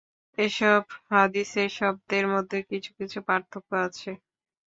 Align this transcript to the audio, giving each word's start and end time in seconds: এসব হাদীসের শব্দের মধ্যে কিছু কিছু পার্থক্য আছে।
এসব 0.37 0.81
হাদীসের 1.09 1.69
শব্দের 1.77 2.25
মধ্যে 2.33 2.59
কিছু 2.69 2.91
কিছু 2.99 3.17
পার্থক্য 3.27 3.69
আছে। 3.85 4.11